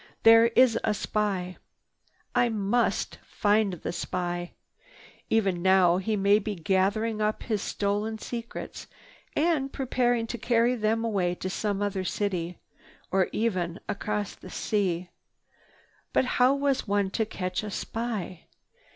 "There 0.23 0.47
is 0.55 0.79
the 0.83 0.93
spy. 0.93 1.57
I 2.33 2.49
must 2.49 3.17
find 3.23 3.73
the 3.73 3.91
spy. 3.91 4.53
Even 5.29 5.61
now 5.61 5.97
he 5.97 6.15
may 6.15 6.39
be 6.39 6.55
gathering 6.55 7.21
up 7.21 7.43
his 7.43 7.61
stolen 7.61 8.17
secrets 8.17 8.87
and 9.35 9.71
preparing 9.71 10.25
to 10.25 10.39
carry 10.39 10.73
them 10.73 11.05
away 11.05 11.35
to 11.35 11.51
some 11.51 11.83
other 11.83 12.03
city, 12.03 12.57
or 13.11 13.29
even 13.31 13.79
across 13.87 14.33
the 14.33 14.49
sea." 14.49 15.11
But 16.13 16.25
how 16.41 16.55
was 16.55 16.87
one 16.87 17.11
to 17.11 17.23
catch 17.23 17.61
a 17.61 17.69
spy? 17.69 18.47